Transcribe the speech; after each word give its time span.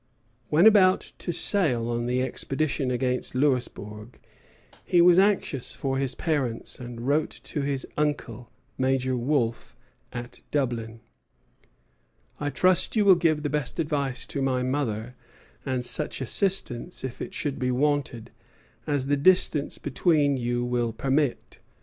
When 0.49 0.65
about 0.65 1.11
to 1.19 1.31
sail 1.31 1.87
on 1.91 2.07
the 2.07 2.23
expedition 2.23 2.89
against 2.89 3.35
Louisbourg, 3.35 4.19
he 4.83 4.99
was 4.99 5.19
anxious 5.19 5.75
for 5.75 5.99
his 5.99 6.15
parents, 6.15 6.79
and 6.79 7.01
wrote 7.07 7.29
to 7.43 7.61
his 7.61 7.85
uncle, 7.95 8.49
Major 8.79 9.15
Wolfe, 9.15 9.77
at 10.11 10.41
Dublin: 10.49 11.01
"I 12.39 12.49
trust 12.49 12.95
you 12.95 13.05
will 13.05 13.13
give 13.13 13.43
the 13.43 13.49
best 13.51 13.79
advice 13.79 14.25
to 14.25 14.41
my 14.41 14.63
mother, 14.63 15.13
and 15.67 15.85
such 15.85 16.19
assistance, 16.19 17.03
if 17.03 17.21
it 17.21 17.35
should 17.35 17.59
be 17.59 17.69
wanted, 17.69 18.31
as 18.87 19.05
the 19.05 19.15
distance 19.17 19.77
between 19.77 20.35
you 20.35 20.65
will 20.65 20.93
permit. 20.93 21.59